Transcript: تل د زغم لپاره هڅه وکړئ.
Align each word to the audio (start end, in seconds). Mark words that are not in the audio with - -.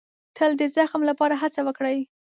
تل 0.37 0.51
د 0.59 0.61
زغم 0.75 1.01
لپاره 1.09 1.35
هڅه 1.41 1.61
وکړئ. 1.67 1.99